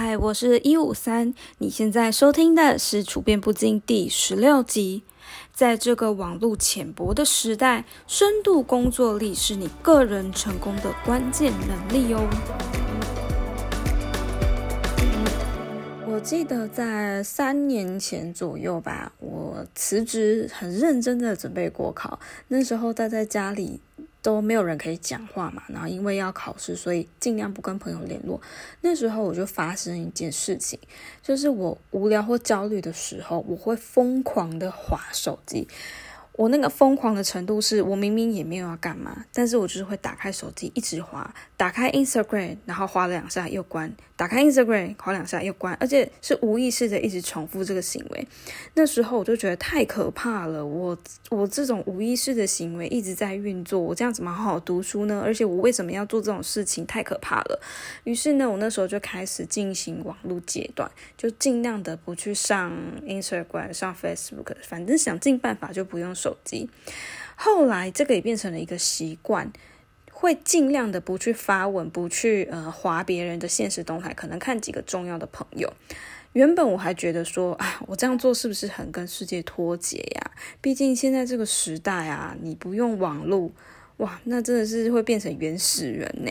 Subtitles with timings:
[0.00, 5.02] 嗨，我是一五三，你现在收听的是《处变不惊》第十六集。
[5.52, 12.20] 在这个网络浅薄的时代，深度工作力是你个人成功的关键能力哦。
[16.06, 22.20] 我记得在三年前左右吧，我辞职，很认真的准备国考。
[22.46, 23.80] 那时候待在家里。
[24.20, 28.40] 都没有人可以讲话嘛，然后因为要考试，所以尽量不跟朋友联络。
[28.80, 30.78] 那时候我就发生一件事情，
[31.22, 35.68] 就是我无聊或焦虑的时候，我会疯狂的划手机。
[36.38, 48.28] 我那个疯狂的程度是，我明明也没有要干嘛，但是我就是会打开手机一直滑，打开 Instagram，然后滑了两下又关，打开 Instagram，滑两下又关，而且是无意识的一直重复这个行为。
[48.74, 50.96] 那时候我就觉得太可怕了，我
[51.30, 55.20] 我这种无意识的行为一直在运作，我这样怎么好好读书呢？
[55.24, 56.86] 而且我为什么要做这种事情？
[56.86, 57.60] 太可怕了。
[58.04, 62.72] 于是呢，我那时候就开始进行网络戒断，就尽量的不去上
[63.04, 66.27] Instagram，上 Facebook，反正想尽办法就不用手。
[66.28, 66.68] 手机，
[67.36, 69.50] 后来这个也变成了一个习惯，
[70.12, 75.72] 会尽量的不去发文，不去呃划别人的现实动态，可能看几个重要的朋友。
[76.34, 80.30] 原本我还觉得说啊，我这样做是不是很跟世界脱节呀？
[80.60, 83.50] 毕竟现在这个时代啊，你不用网络。
[83.98, 86.30] 哇，那真的是会变成原始人呢！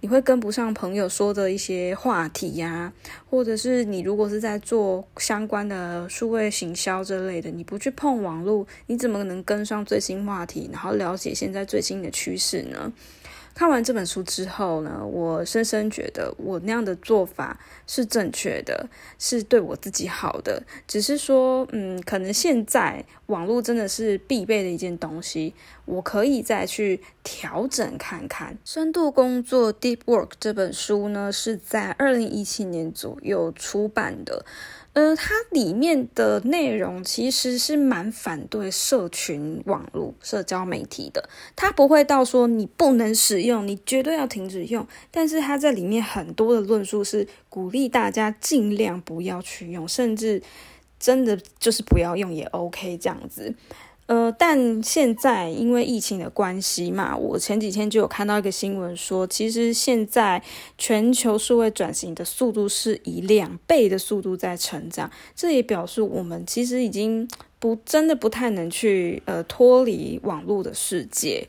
[0.00, 2.92] 你会跟不上朋友说的一些话题呀，
[3.28, 12.92] 或者是你如果是在做相关的数位行销之类的，你不去碰网络，你怎么能跟上最新话题，然后了解现在最新的趋势呢？
[13.58, 20.62] 看完这本书之后呢，我深深觉得我那样的做法是正确的，是对我自己好的。
[20.86, 25.54] 只是说，嗯，可能现在网络真的是必备的一件东西，
[25.86, 28.54] 我可以再去调整看看。
[28.64, 34.44] 《深度工作》（Deep Work） 这本书呢，是在二零一七年左右出版的。
[34.94, 41.28] 呃，它里面的内容其实是蛮反对社群网络、社交媒体的。
[41.54, 44.84] 它不会到说你不能使用，你绝对要停止用。
[45.10, 50.42] 但是它在里面很多的论述是鼓励大家尽量不要去用，甚至
[50.98, 53.54] 真的就是不要用也 OK 这样子。
[54.08, 60.42] 呃，但现在因为疫情的关系嘛，我前几天就有看到一个新闻说，其实现在
[60.78, 71.46] 全球数位转型的速度是以两倍的速度在成长，这也表示我们其实已经不真的不太能去呃脱离网络的世界。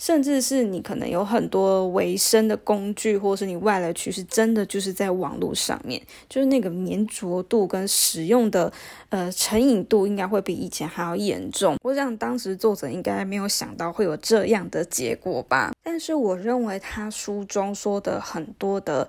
[0.00, 8.72] 甚至是你可能有很多维生的工具，或是你外来趋势，真的就是在网络上面，就是那个粘着度跟使用的
[9.10, 11.76] 呃成瘾度，应该会比以前还要严重。
[11.82, 15.72] 我想当时作者应该没有想到会有这样的结果吧。
[15.82, 19.06] 但是我认为他书中说的很多的。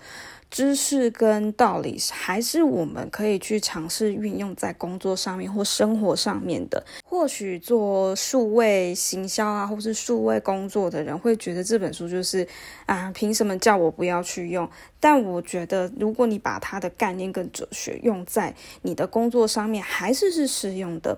[0.51, 6.84] 知识跟道理还是我们可以去尝试运用在工作上面或生活上面的。
[7.06, 12.45] 或许做数位行销啊，或是数位工作的人会觉得这本书就是
[12.85, 14.69] 啊，凭什么叫我不要去用？
[15.00, 21.18] 但我觉得，如果你把它的概念跟哲学用在你的工作上面，还是是适用的。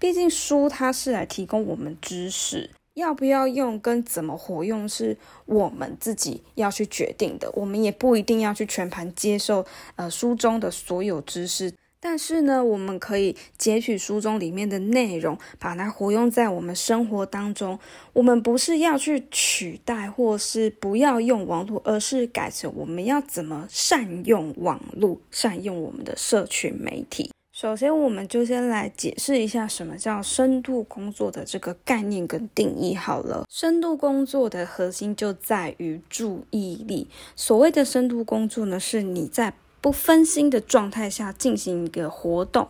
[0.00, 2.70] 毕竟书它是来提供我们知识。
[2.94, 5.16] 要不要用跟怎么活用是
[5.46, 9.64] 我们自己要去决定的，我们也不一定要去全盘接受
[9.96, 17.78] 呃书中的所有知识，但是呢，我们可以截取书中里面的内容，把它活用在我们生活当中。
[18.12, 27.30] 我们不是要去取代或是不要用网络，而是改成我们要怎么善用网络，善用我们的社群媒体。
[27.62, 33.44] 首先，我们就先来解释一下什么叫深度工作的这个概念跟定义好了。
[33.48, 37.08] 深度工作的核心就在于注意力。
[37.36, 42.68] 所谓的深度工作呢，是你在不分心的状态下进行一个活动。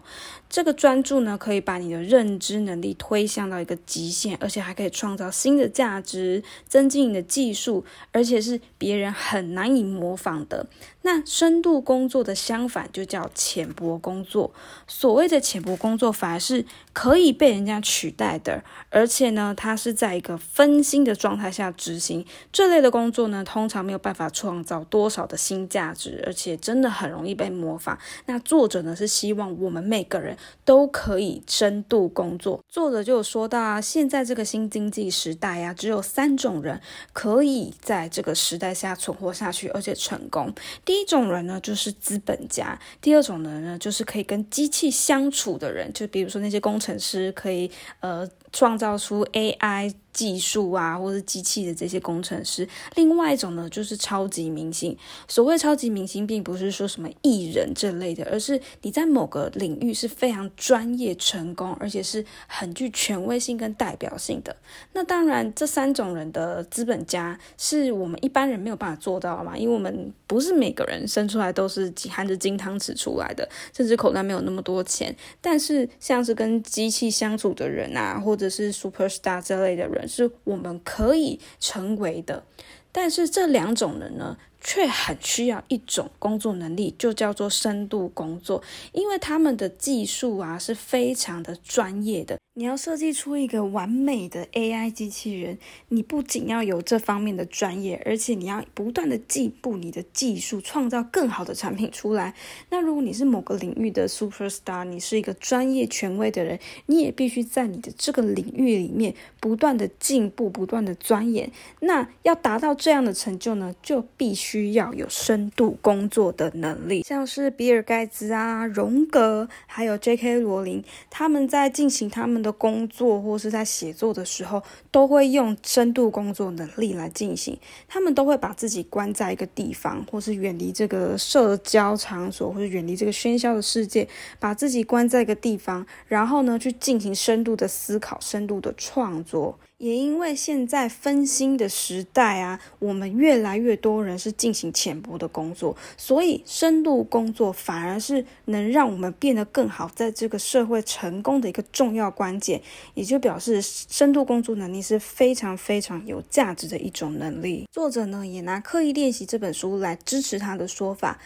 [0.48, 10.66] 这个专注呢，可以把你的认知能力推向到一个极限，而且还可以创造新的价值，增进你的技术，而且是别人很难以模仿的。
[11.04, 14.52] 那深度工作的相反就叫浅薄工作。
[14.86, 27.98] 所谓的浅薄工作，反而是可以被人家取代的，而且呢，它是在一个分心的状态下执行这类的工作呢，通常没有办法创造多少的新价值，而且真的很很容易被模仿。
[28.26, 30.36] 那作者呢，是希望我们每个人。
[30.64, 32.62] 都可以深度工作。
[32.68, 36.80] 作者就有说到啊，现在这个新经济时代呀，只有三种人
[37.12, 40.54] 可以在这个时代下存活下去，而且成功。
[40.84, 47.70] 第一种人呢，就是资本家；第二种人呢，就是可以跟机器相处的人，就比如说那些工程师，可以
[48.00, 49.92] 呃创造出 AI。
[50.12, 52.68] 技术啊，或是机器的这些工程师。
[52.94, 54.96] 另外一种呢，就是超级明星。
[55.26, 64.54] 所谓超级明星，并不是说什么艺人这类的，而是你在某个领域是非常专业、成功，而且是很具权威性跟代表性的。
[64.92, 75.14] 那当然，这三种人的资本家是我们一般人没有办法做到嘛，因为我们不是每个人生出来都是含着金汤匙出来的，甚至口袋没有那么多钱。
[75.40, 82.44] 但是，像是跟机器相处的人啊，或者是 super star 这类的人，是我们可以成为的。
[82.90, 84.36] 但是这两种人呢？
[84.64, 88.62] 却很需要一种工作能力，就叫做深度工作，
[88.92, 92.38] 因为他们的技术啊是非常的专业的。
[92.54, 95.56] 你要设计出一个完美的 AI 机器人，
[95.88, 102.34] 你不仅要有这方面的专业，而且你要不断的进步你的技术，创造更好的产品出来。
[102.68, 111.50] 那如果你是某个领域的 super star，你是一个专业权威的人，你也必须在你的这个领域里面不断的进步，不断的钻研。
[111.80, 117.02] 那要达到这样的成就呢，就必须要有深度工作的能力。
[117.02, 120.40] 像是比尔盖茨啊、荣格，还有 J.K.
[120.40, 122.41] 罗琳，他们在进行他们。
[122.42, 127.56] 的工作或是在写作的时候，都会用深度工作能力来进行。
[127.86, 134.08] 他们都会把自己关在一个地方，或是远离这个社交场所，或者远离这个喧嚣的世界，
[134.40, 139.58] 把自己关在一个地方，然后呢，去进行深度的思考、深度的创作。
[139.82, 152.62] 也因为现在分心的时代啊，我们越来越多人是进行浅薄的工作，所以深度工作反而是能让我们变得更好，在这个社会成功的一个重要关键。
[152.94, 157.68] 也就表示，深度工作能力是非常非常有价值的一种能力。
[157.72, 161.18] 作者呢，也拿《刻意练习》这本书来支持他的说法。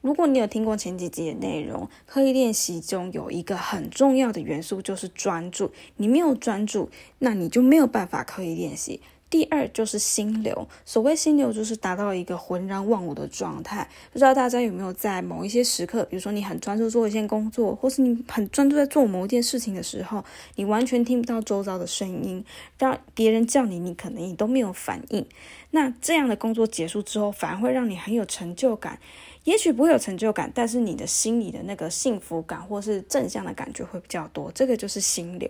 [0.00, 5.70] 如果你有听过前几集的内容，刻意练习中有一个很重要的元素就是专注。
[5.96, 6.88] 你没有专注，
[7.18, 9.00] 那你就没有办法刻意练习。
[9.28, 13.88] 第二就是心流，所谓心流就是达到一个浑然忘我的状态。
[14.12, 20.24] 不知道大家有没有在某一些时刻，比如说你很专注做一件工作，或是你很专注在做某一件事情的时候，
[20.56, 22.44] 你完全听不到周遭的声音，
[22.76, 25.24] 让别人叫你，你可能你都没有反应。
[25.70, 28.98] 那这样的工作结束之后，反而会让你很有成就感。
[29.44, 34.52] 也许不会有成就感，但是你的心里的那个幸福感或是正向的感觉会比较多。
[34.54, 35.48] 这个就是心流。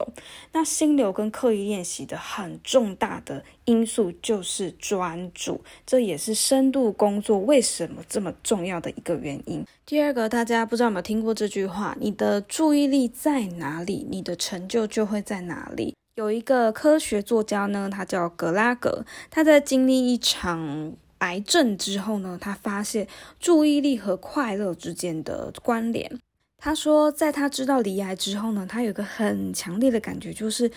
[0.52, 9.64] 那心流跟刻意练习的很重大的因素就是专注，这也是深度工作为什么这么重要的一个原因。
[9.84, 15.96] 第二个，大家不知道有没有听过这句话：你的注意力在哪里，你的成就就会在哪里。
[16.20, 20.93] 有一个科学作家呢，他叫格拉格，他在经历一场。
[21.20, 23.06] 癌症之后呢，他发现
[23.38, 26.19] 注意力和快乐之间的关联。
[26.56, 30.70] 他说，在他知道离癌之后呢，他有个很强烈的感觉，就是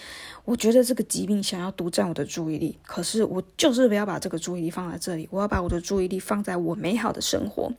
[0.44, 7.72] 我觉得这个疾病想要独占我的注意力，可是我就是不要把这个注意力放在这里，我要把我的注意力放在我美好的生活。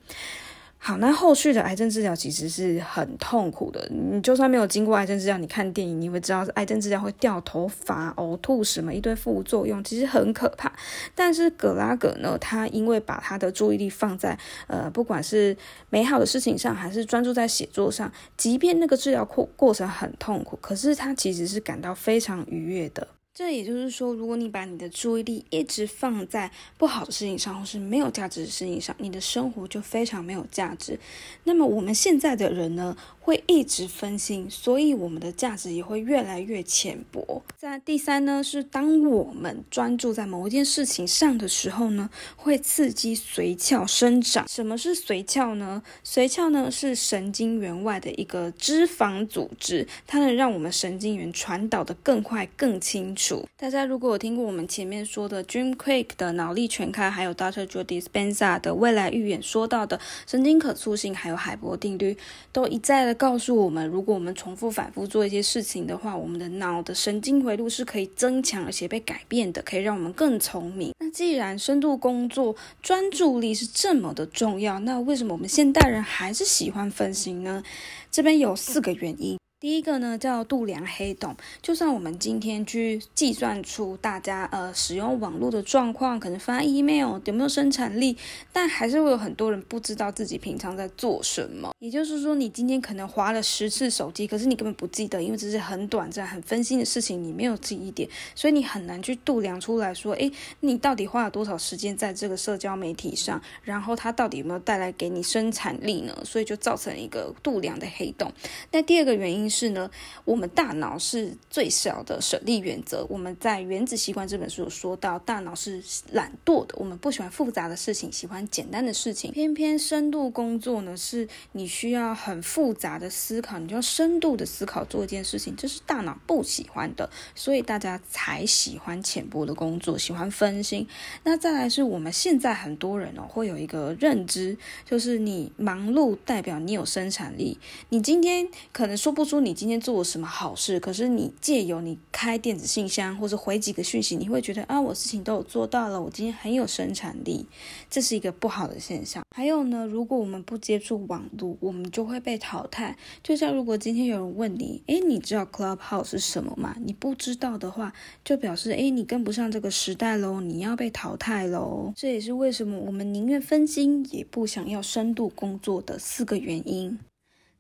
[0.86, 3.88] 好，那后续的癌症治疗其实是很痛苦的。
[3.88, 10.70] 你就算没有经过癌症治疗，你看电影你会知道，癌症治疗会掉头发、呕吐什么一堆副作用，其实很可怕。
[11.14, 15.56] 但是葛拉格呢，他因为把他的注意力放在呃，不管是
[15.88, 23.08] 美好的事情上，还是专注在写作上，即便那个治疗过过程很痛苦，可是他其实是感到非常愉悦的。
[23.34, 26.48] 这也就是说，如果你把你的注意力一直放在
[26.78, 30.96] 不好的事情上，或是没有价值的事情上，你的生活就非常没有价值。
[31.42, 32.96] 那么我们现在的人呢？
[33.25, 37.43] 会一直分心，所以我们的价值也会越来越浅薄。
[37.57, 44.47] 在第三呢，是当我们专注在某一件事情上的时候呢，会刺激髓鞘生长。
[44.47, 45.83] 什么是髓鞘呢？
[46.04, 53.49] 髓鞘呢是神经元外的一个脂肪组织，它能让我们神经元传导的更快、更清楚。
[53.57, 57.64] 大家如果有听过我们前面说的 Dream Quick 的脑力全开，还有 Dr.
[57.64, 62.19] Joe Dispenza 的未来预言说到的神经可塑性，还有海波定律，
[62.52, 63.13] 都一再的。
[63.14, 70.92] 告诉我们，如果我们重复反复做一些事情的话，我们的脑的神经回路是可以增强而且被改变的，可以让我们更聪明。
[70.99, 77.62] 那既然深度工作专注力是这么的重要，那为什么我们现代人还是喜欢分心呢？
[78.11, 79.38] 这边有四个原因。
[79.64, 88.14] 第一个呢叫度量黑洞，就算我们今天去计算出大家呃使用网络的状况，可能发 email 有没有生产力，
[88.52, 91.71] 但还是会有很多人不知道自己平常在做什么。
[91.78, 100.30] 也就是说，你今天可能划了十次手机，可是你根本不记得，因为这是很短暂、很分心的事情，你没有记忆点，所以你很难去度量出来说，诶，
[100.61, 106.14] 你到底花了多少时间在这个社交媒体上，然后它到底有没有带来给你生产力呢？
[106.23, 108.30] 所以就造成一个度量的黑洞。
[108.71, 109.50] 那第二个原因。
[109.54, 109.88] 是呢，
[110.25, 113.06] 我们大脑是最小的省力原则。
[113.08, 115.80] 我们在《原子习惯》这本书有说到，大脑是
[116.11, 119.30] 懒惰的，我们不喜欢复杂的事情，喜欢简单的事情。
[119.30, 130.88] 偏偏深度工作呢，是你需要很复杂的思考，你就要深度的思考做一件事情，这是大脑不喜欢的，所以大家才喜欢浅薄的工作，喜欢分心。
[131.23, 137.58] 那再来是我们现在很多人哦，会有一个认知，就是你忙碌代表你有生产力，
[137.90, 147.45] 你今天可能说不出说你今天做了什么好事，可是你借由你开电子信箱或者回几个讯息，你会觉得啊，我事情都有做到了，我今天很有生产力，
[147.91, 149.25] 这是一个不好的现象。
[149.35, 152.97] 还有呢，如果我们不接触网络，我们就会被淘汰。
[153.25, 156.76] 就像如果今天有人问你，诶，你知道 Clubhouse 是什么吗？
[156.79, 157.93] 你不知道的话，
[158.25, 161.93] 就表示诶，你跟不上这个时代喽，你要被淘汰喽。
[161.97, 166.97] 这也是为什么我们宁愿分心，也不想要深度工作的四个原因。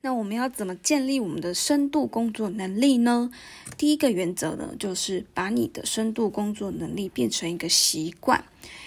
[0.04, 3.30] 那我们要怎么建立我们的深度工作能力呢？
[3.78, 8.44] 第一个原则呢，就是把你的深度工作能力变成一个习惯。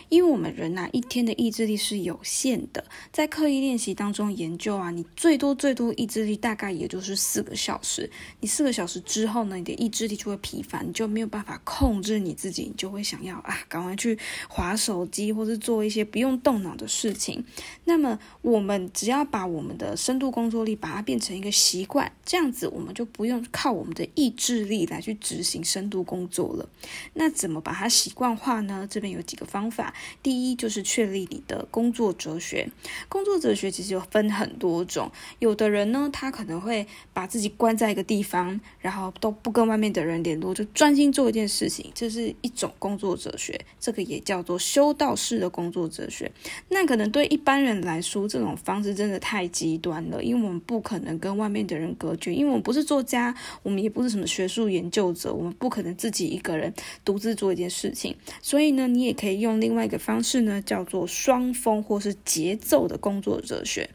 [0.10, 8.10] 因为我们人呐，一天的意志力是有限的，在刻意练习当中研究啊，你最多最多意志力大概也就是四个小时。
[8.40, 17.44] 你四个小时之后呢，你的意志力就会疲乏，你就没有办法控制你自己，你就会想要啊，赶快去划手机或是做一些不用动脑的事情。
[17.84, 26.70] 那么，我们只要把我们的深度工作力把它变成一个习惯，这样子我们就不用靠我们的意志力来去执行深度工作了。
[27.14, 28.88] 那怎么把它习惯化呢？
[28.90, 29.94] 这边有几个方法。
[30.24, 32.70] 第一就是确立你的工作哲学。
[33.10, 43.60] 工作哲学其实有分很多种，有的人呢，他可能会把自己关在一个地方，然后都不跟外面的人联络，就专心做一件事情，这是一种工作哲学。
[43.80, 46.32] 这个也叫做修道士的工作哲学。
[46.70, 56.72] 那可能对一般人来说，这种方式真的太极端了，因为我们不可能跟外面的人隔绝，因为我们不是作家，我们也不是什么学术研究者，我们不可能自己一个人
[57.04, 58.16] 独自做一件事情。
[58.44, 59.87] 所以呢，你也可以用另外。
[59.88, 63.90] 一个方式呢，叫做双峰或是节奏的工作哲学。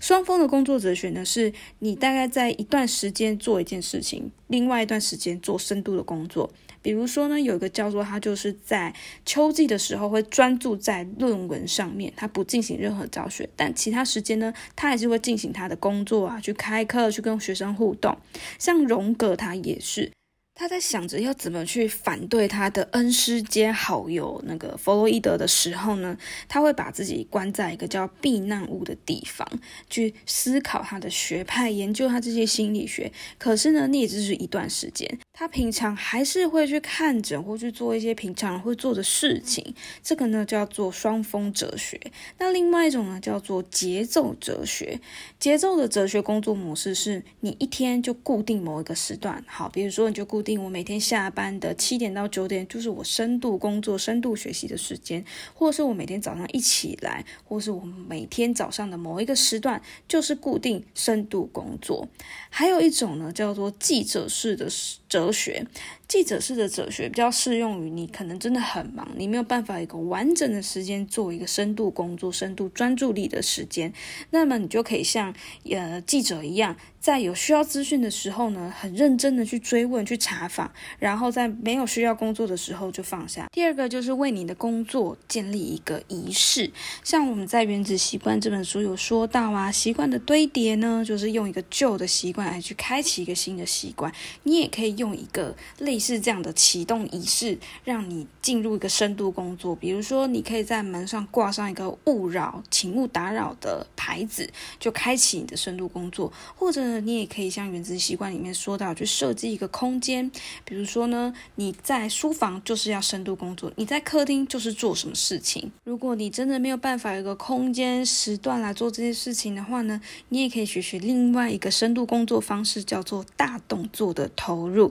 [0.00, 6.52] 双峰的工作哲学呢，是你大概在一段时间做一件事情，另外一段时间做深度的工作。
[6.82, 18.16] 比如说呢，有一个叫做，他就是在秋季的时候会专注在论文上面，他不进行任何教学，但其他时间呢，他还是会进行他的工作啊，去开课，去跟学生互动。
[18.58, 20.12] 像荣格，他也是。
[20.58, 26.16] 他在想着要怎么去反对他的恩师兼好友那个弗洛伊德的时候呢，
[26.48, 29.46] 他会把自己关在一个叫避难屋的地方，
[29.90, 33.12] 去思考他的学派，研究他这些心理学。
[33.36, 35.18] 可是呢，那也只是一段时间。
[35.34, 42.00] 他平常还是会去看诊或去做一些平常会做的事情，这个呢叫做双峰哲学。
[42.38, 44.98] 那另外一种呢叫做节奏哲学。
[45.38, 62.08] 节奏的哲学工作模式是你一天就固定某一个时段，好，比如说你就固定我每天下班的七点到九点就是我深度工作、深度学习的时间，或者是我每天早上一起来，或是我每天早上的某一个时段就是固定深度工作。
[62.48, 65.32] 还有一种呢叫做记者式的时哲。
[65.36, 65.66] 学，
[66.08, 73.92] 记者式的哲学比较适用于你可能真的很忙，你没有办法一个完整的时间做一个深度工作、深度专注力的时间，
[74.30, 75.34] 那么你就可以像
[75.68, 76.74] 呃记者一样。
[76.98, 83.46] 在有需要资讯的时候呢，很认真的去追问、去查访，然后在没有需要工作的时候就放下。
[83.52, 86.72] 第二个就是为你的工作建立一个仪式，
[87.04, 94.12] 像我们在《原子习惯》这本书有说到啊，习惯的堆叠呢，就是用一个旧的习惯来去开启一个新的习惯。
[94.42, 99.76] 你也可以用用一个类似这样的启动仪式，让你进入一个深度工作。
[99.76, 106.96] 比如说，你可以在门上挂上一个“勿扰，请勿打扰”的牌子，就开启你的深度工作，或者。
[106.96, 110.30] 你也可以像原子习惯里面说到，去设计一个空间，
[110.64, 115.70] 比如说呢，你在书房就是要深度工作，你在客厅就是做什么事情。
[115.84, 124.85] 如果你真的没有办法有个空间时段来做这些事情的话呢，你也可以学学另外一个深度工作方式，叫做大动作的投入。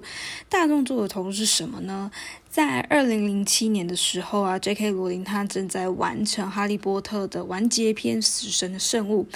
[0.50, 2.12] 大动作的投入是什么呢？
[2.50, 4.92] 在二零零七年的时候啊，J.K.
[4.92, 9.28] 罗琳他正在完成《哈利波特》的完结篇《死神的圣物》，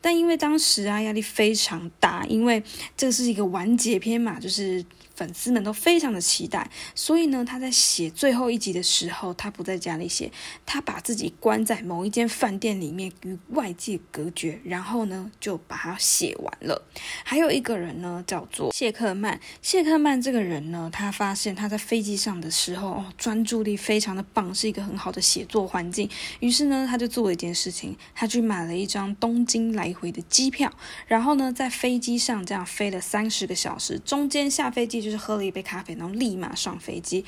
[0.00, 2.62] 但因为当时啊压力非常大，因为
[2.96, 4.84] 这是一个完结篇嘛，就是。
[5.14, 10.30] 粉丝们都非常的期待，所以呢，他在写最后一集的时候，他不在家里写，
[10.66, 16.82] 他把自己关在某一间饭店里面，与外界隔绝，然后呢，就把它写完了。
[17.24, 19.40] 还有一个人呢，叫做谢克曼。
[19.62, 26.08] 谢克曼这个人呢，他发现他在飞机上的时候，哦，专注力非常的棒，是一个很好的写作环境。
[26.40, 30.72] 于是呢，他就做了一件事情，他去买了一张东京来回的机票，
[31.06, 37.24] 然后呢，在飞机上这样飞了三十个小时，中间下飞机就是喝了一杯咖啡，然后立马上飞机。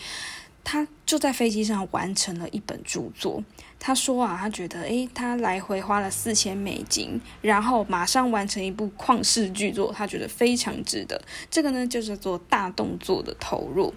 [0.69, 3.41] 他就在飞机上完成了一本著作。
[3.79, 11.23] 他说啊，他觉得，诶，他来回花了四千美金，然后马上完成一部旷世巨作，他觉得非常值得。
[11.49, 13.95] 这个呢，就是做大动作的投入。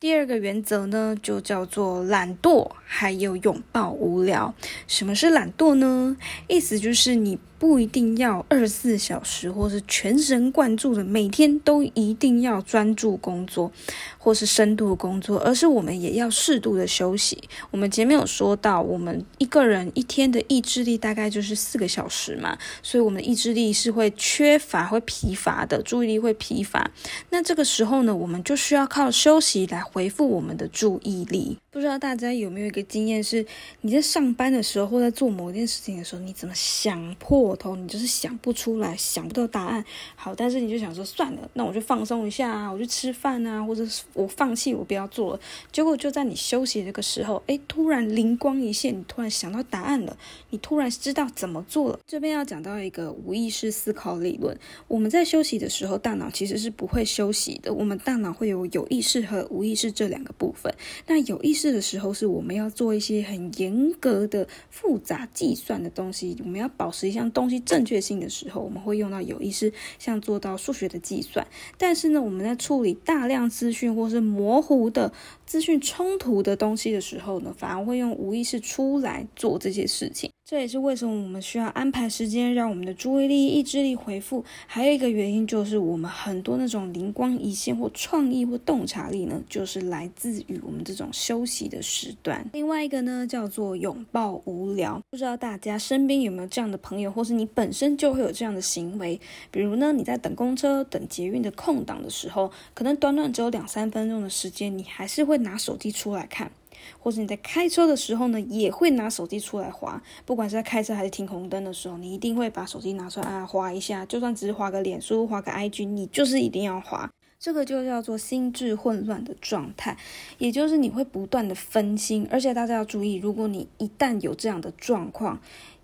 [0.00, 4.52] 第二个原则呢，就叫做懒惰，还有拥抱无聊。
[4.88, 6.16] 什么是懒惰呢？
[6.48, 7.38] 意思就是你。
[7.58, 13.72] 不一定要二十四小时，或是全神贯注的每天都一定要专注工作，
[14.16, 17.36] 或是深度工作，而是我们也要适度的休息。
[17.70, 26.90] 我们前面有说到，我们一个人一天的意志力大概就是四个小时嘛，所以我们的意志力是会缺乏、会疲乏的，注意力会疲乏。
[27.30, 31.58] 那这个时候呢，我们就需要靠休息来回复我们的注意力。
[31.70, 33.44] 不知道大家有没有一个经验，是
[33.82, 39.84] 你在上班的时候，或在做某件事情的时候，你怎么想破头，你就是想不出来，想不到答案。
[40.16, 45.40] 好，但是你就想说算了，那我就放松一下啊，我去吃饭啊，或者我放弃，我不要做了。
[45.70, 50.16] 结果就在你休息这个时候，哎，突然灵光一现，你突然想到答案了，
[50.50, 52.00] 你突然知道怎么做了。
[52.06, 60.74] 这边要讲到一个无意识思考理论，我们在休息的时候，大脑其实是不会休息的，我们大脑会有有意识和无意识这两个部分。
[61.06, 71.46] 那有意识的时候是我们要做一些很严格的复杂计算的东西，我们要保持一项东西正确性的时候，我们会用到有意识，像做到数学的计算。
[71.76, 75.12] 但是呢，我们在处理大量资讯或是模糊的
[75.46, 80.32] 资讯冲突的东西的时候呢，反而会用无意识出来做这些事情。
[80.50, 84.42] 这也是为什么我们需要安排时间，让我们的注意力、意志力回复。
[84.66, 92.42] 还有一个原因就是，我们很多那种灵光一现或创意或洞察力呢，就是来自于我们这种休息的时段。
[92.54, 94.98] 另外一个呢，叫做拥抱无聊。
[95.10, 99.20] 不知道大家身边有没有这样的朋友，或是你本身就会有这样的行为？
[99.50, 106.50] 比如呢，你在等公车、等捷运的空档的时候，可能短短只有两三分钟的时间，你还是会拿手机出来看。
[106.98, 110.02] 或者你在开车的时候呢，也会拿手机出来划。
[110.24, 114.04] 不管是在开车还是停红灯的时候，你一定会把手机拿出来啊，划一下。
[114.06, 117.10] 就算只是划个脸书、划个 IG，你就是一定要划。
[117.40, 119.96] 这个就叫做心智混乱的状态，
[120.38, 122.26] 也就是你会不断的分心。
[122.32, 125.40] 而且大家要注意，如果你一旦有这样的状况，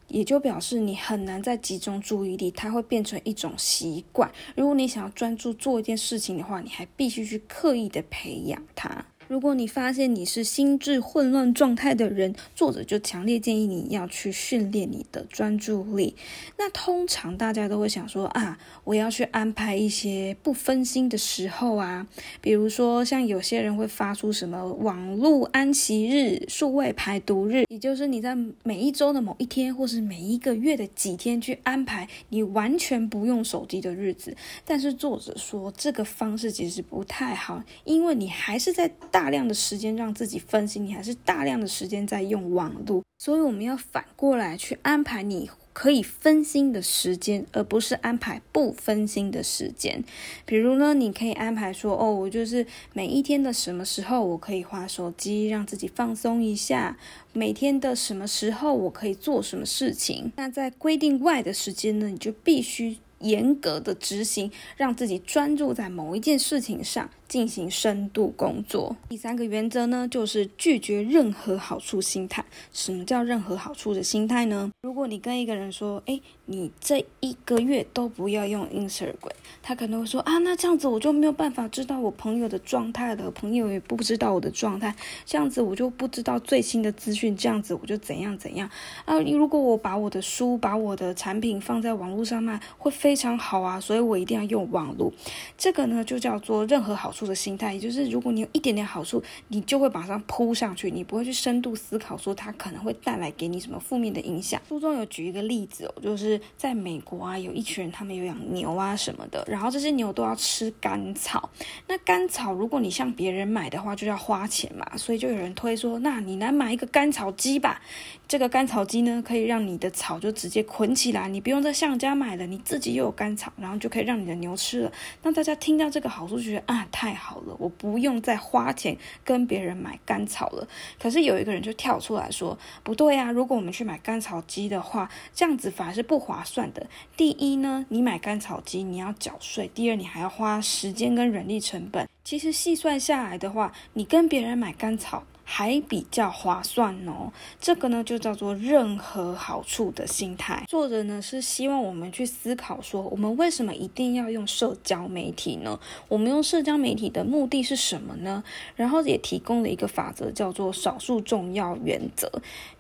[0.09, 4.29] 也就表示你很难再集中注意力，它会变成一种习惯。
[4.57, 9.07] 如果你想要专注做一件事情的话，你还必须去刻意的培养它。
[9.27, 16.15] 如果你发现你是心智混乱状态的人，作者就强烈建议你要去训练你的专注力。
[16.59, 22.07] 那通常大家都会想说啊，我要去安排一些不分心的时候啊，
[22.41, 34.37] 比如说像有些人会发出什么网络安息日、数位排毒日，也就是你在每一周的某一天，或是每一个月的几天去安排你完全不用手机的日子。
[34.65, 38.91] 但是作者说这个方式其实不太好，因为你还是在。
[39.15, 50.03] 大量的时间让自己分心，你还是大量的时间在用网络，所以我们要反过来去安排你可以分心的时间，而不是安排不分心的时间。
[50.45, 56.97] 比如呢，你可以安排说，哦，我就是每一天的什么时候我可以划手机，让自己放松一下；
[57.33, 60.33] 每天的什么时候我可以做什么事情。
[60.35, 67.09] 那在规定外的时间呢，你就必须严格的执行，让自己专注在某一件事情上。
[67.29, 68.97] 进行深度工作。
[69.09, 72.45] 第三个原则呢，就是拒绝任何好处心态。
[72.73, 74.71] 什么叫任何好处的心态呢？
[74.83, 79.33] 如果你跟一个人说，哎，你这一个月都不要用 Instagram，
[79.63, 88.71] 他可能会说啊，那这样子我就没有办法知道我朋友的状态了，朋友也不知道我的状态，这样子我就不知道最新的资讯，这样子我就怎样怎样
[89.05, 89.19] 啊？
[89.21, 95.13] 如果我把我的书、把我的产品放在网络上卖，会非常好啊，所以我一定要用网络。
[95.59, 97.24] 这个呢，就叫做任何好处。
[97.27, 104.61] 的心态，也就是如果你有一点点好处，你就会马上扑上去，你不会去深度思考说它可能会带来给你什么负面的影响。
[104.69, 111.51] 书中有举一个例子哦，就是在美国啊，有一群人他们有养牛啊什么的，然后这些牛都要吃干草。
[111.89, 117.83] 那干草如果你向别人买的话，就要花钱嘛，所以就有人推说，那你来买一个干草机吧。
[118.27, 124.93] 这个干草机呢，可以让你的草就直接捆起来，你不用再向家买了，你自己又有干草，然后就可以让你的牛吃了。
[125.23, 130.67] 那大家听到这个好处就，觉得啊，太太好了，我不用再花钱跟别人买甘草了。
[130.99, 136.87] 可是有一个人就跳出来说，不对呀，如果我们去买甘草机的话，这样子反而是不划算的。
[137.15, 142.09] 第一呢，你买甘草机你要缴税；第二，你还要花时间跟人力成本。
[142.25, 145.25] 其实细算下来的话，你跟别人买甘草。
[145.45, 150.65] 还比较划算哦，这个呢就叫做任何好处的心态。
[150.69, 155.79] 作者呢是希望我们去思考说，我们为什么一定要用社交媒体呢？
[156.09, 158.43] 我们用社交媒体的目的是什么呢？
[158.75, 162.31] 然后也提供了一个法则，叫做少数重要原则，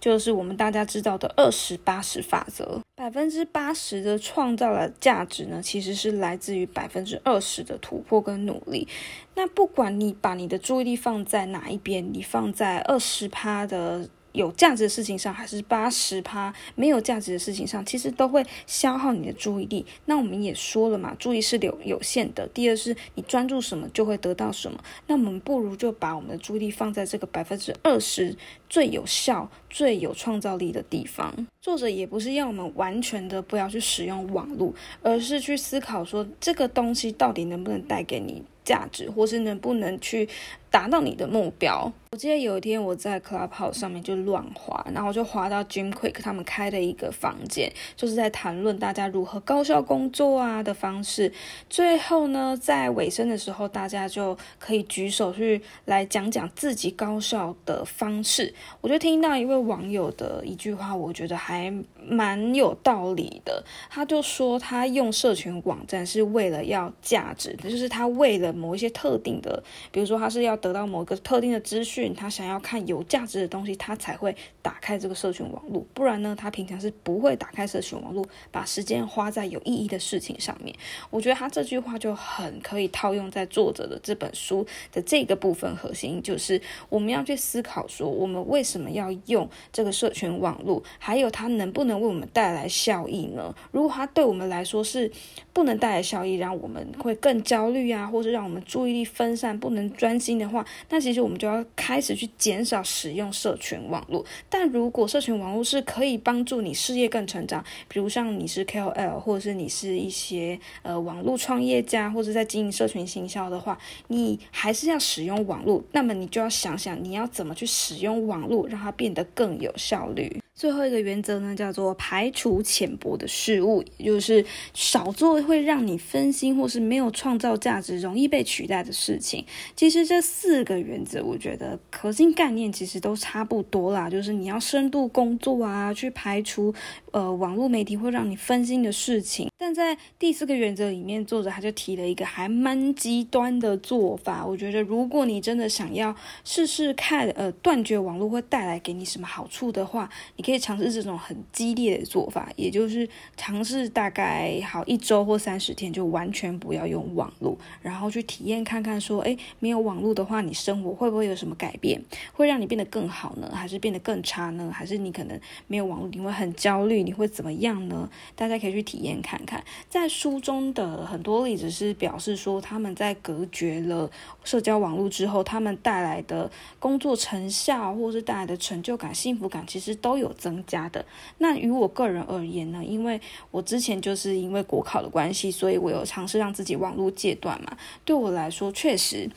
[0.00, 2.80] 就是我们大家知道的二十八十法则。
[2.96, 8.86] 百分之八十的创造了价值呢，其实是来自于百分之二十的突破跟努力。
[9.34, 14.08] 那不管你把你的注意力放在哪一边，你放在二十趴的。
[14.34, 19.86] 有价值的事情上，还是八十趴没有价值的事情上，其实都会消耗你的注意力。
[20.06, 22.46] 那我们也说了嘛，注意是有有限的。
[22.48, 24.82] 第二是你专注什么就会得到什么。
[25.06, 28.36] 那我们不如就把我们的注意力放在这个百分之二十
[28.68, 31.46] 最有效、最有创造力的地方。
[31.60, 40.28] 作者也不是要我们完全的不要去使用网络，而是去思考说这个东西到底能不能带给你价值，或是能不能去
[40.70, 41.92] 达到你的目标。
[42.10, 51.32] 我记得有一天我在 Clubhouse 上面就乱滑，然后就滑到 Jim Quick 他们开的一个房间，就是在谈论大家如何高效工作啊的方式。
[51.68, 58.54] 最后呢，在尾声的时候，大家就可以举手去来讲讲自己高效的方式。
[58.80, 63.64] 我就听到一位网友的一句话，我觉得还蛮有道理的。
[63.90, 72.14] 他就说他用社群网站是为了要价值，就是他为了某一些特定的，比如说他是要得到某个特定的资讯。
[72.14, 75.84] 他想要看有价值的东西，他才会打开这个社群网络。
[75.92, 80.74] 不然呢，他平常是不会打开社群网络，把时间花在有意义的事情上面。
[81.10, 93.54] 我觉得他这句话就很可以套用在作者的这本书的这个部分核心，就是我们要去思考说，我们为什么要用这个社群网络，还有它能不能为我们带来效益呢？
[93.72, 95.10] 如果它对我们来说是
[95.52, 104.24] 不能带来效益，让我们会更焦虑啊，或者让我们注意力分散，不能专心的话，那其实我们就要开始去减少使用社群网络。
[104.48, 113.78] 但如果社群网络是可以帮助你事业更成长，比如像你是 KOL，或者是你是一些呃网络创业家，或者在经营社群行销的话，
[114.08, 115.82] 你还是要使用网络。
[115.92, 120.40] 那么你就要想想你要怎么去使用网络，让它变得更有效率。
[120.54, 129.44] 最后一个原则呢，叫做排除浅薄的事物，也就是少做会让你分心或是没有创造价值、容易被取代的事情。
[129.76, 136.72] 其实这四个原则，我觉得核心概念其实都差不多啦，就是你要深度工作啊，去排除
[137.10, 139.48] 呃网络媒体会让你分心的事情。
[139.58, 144.46] 但在第四个原则里面，作者他就提了一个还蛮极端的做法。
[144.46, 150.44] 我觉得如果你真的想要试试看，呃，断绝网络会带来给你什么好处的话，你。
[150.44, 162.02] 可以尝试这种很激烈的做法，也就是尝试大概好一周或三十天，就完全不要用网络，然后去体验看看，说，哎，没有网络的话，你生活会不会有什么改变？
[162.34, 164.70] 会让你变得更好呢，还是变得更差呢？
[164.70, 168.10] 还是你可能没有网络，你会很焦虑，你会怎么样呢？
[168.36, 169.64] 大家可以去体验看看。
[169.88, 174.10] 在书中的很多例子是表示说，他们在隔绝了
[174.44, 180.34] 社交网络之后，他们带来的工作成效，或是带来的成就感、幸福感，其实都有。
[180.34, 181.02] 增加的
[181.38, 183.18] 那于我个人而言呢，因为
[183.50, 187.74] 我之前就是因为国考的关系，所以我有尝试让自己网络戒断嘛。
[188.04, 189.28] 对对我来说，确实，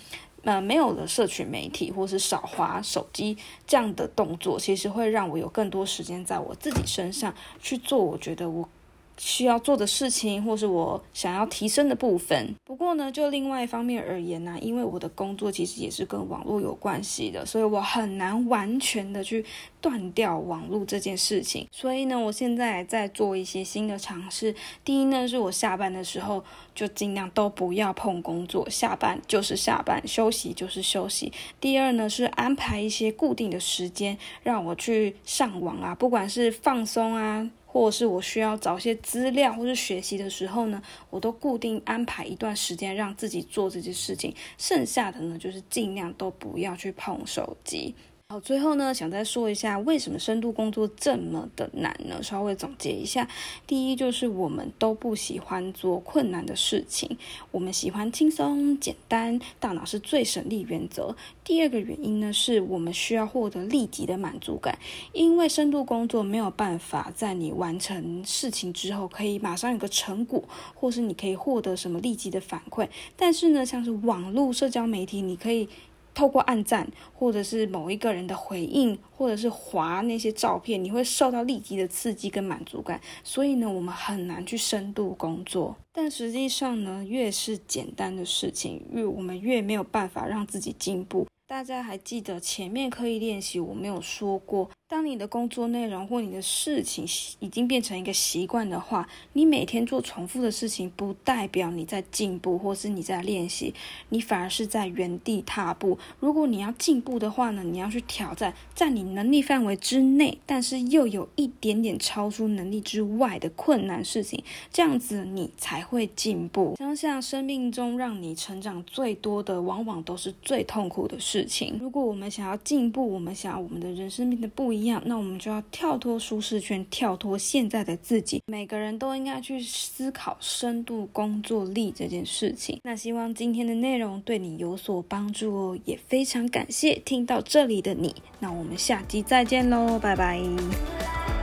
[0.44, 3.36] 呃，没有了社群媒体或是少滑手机
[3.66, 7.98] 这样的动作，其实会让我有更多时间在我自己身上去做。
[7.98, 8.70] 我觉得我。
[9.18, 12.56] 需要做的事情，或是我想要提升的部分。
[12.64, 19.44] 不过呢，就另外一方面而言呢，因为我的工作其实也是跟网络有关系的，所以我很难完全的去
[19.82, 21.68] 断掉网络这件事情。
[21.72, 24.54] 所以呢，我现在在做一些新的尝试。
[24.86, 26.44] 第一呢，是我下班的时候
[26.76, 31.32] 就尽量都不要碰工作，下班就是下班，休息就是休息。
[31.60, 37.50] 第二呢，是安排一些固定的时间让我去上网啊，不管是放松啊。
[37.70, 47.94] 或者是我需要找些资料或是学习的时候呢，我都固定安排一段时间让自己做这些事情，剩下的呢就是尽量都不要去碰手机。
[48.30, 52.22] 好，最后呢，想再说一下为什么深度工作这么的难呢？
[52.22, 53.26] 稍微总结一下，
[53.66, 57.18] 第一就是我们都不喜欢做困难的事情，
[57.52, 61.16] 我们喜欢轻松简单，大脑是最省力原则。
[61.46, 64.78] 第二个原因呢，是我们需要获得立即的满足感，
[65.14, 70.44] 因为深度工作没有办法在你完成事情之后可以马上有个成果，
[70.76, 72.90] 或是你可以获得什么立即的反馈。
[73.16, 75.70] 但是呢，像是网络社交媒体，你可以。
[76.18, 83.00] 透过按赞，或者是某一个人的回应，或者是划那些照片，你会受到立即的刺激跟满足感。
[83.24, 85.78] 所以呢，我们很难去深度工作。
[85.94, 91.28] 但实际上呢，越是简单的事情，越我们越没有办法让自己进步。
[91.46, 94.68] 大家还记得前面刻意练习，我没有说过。
[94.90, 97.06] 当你的工作内容或你的事情
[97.42, 103.74] 已经变成一个习惯的话，你每天做重复的事情，不代表你在进步或是你在练习，
[104.08, 106.00] 你反而是在原地踏步。
[106.22, 116.78] 如果你要进步的话呢，你要去挑战在你能力范围之内，但是又有一点点超出能力之外的困难事情，这样子你才会进步。
[116.78, 121.78] 想想生命中让你成长最多的，往往都是最痛苦的事情。
[121.82, 124.77] 如果我们想要进步，我们想要我们的人生变得不一。
[124.78, 128.42] 一样，那我们就要跳脱舒适圈，跳脱现在的自己。
[128.46, 132.80] 每个人都应该去思考深度工作力这件事情。
[132.84, 138.16] 那希望今天的内容对你有所帮助哦，也非常感谢听到这里的你。
[138.40, 141.37] 那我们下集再见喽，拜拜。